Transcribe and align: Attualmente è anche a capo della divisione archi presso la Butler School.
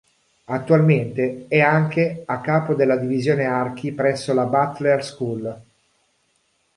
Attualmente 0.45 1.45
è 1.47 1.59
anche 1.59 2.23
a 2.25 2.41
capo 2.41 2.73
della 2.73 2.95
divisione 2.97 3.45
archi 3.45 3.91
presso 3.91 4.33
la 4.33 4.45
Butler 4.45 5.05
School. 5.05 5.61